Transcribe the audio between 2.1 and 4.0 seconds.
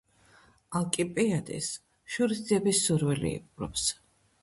შურისძიების სურვილი იპყრობს.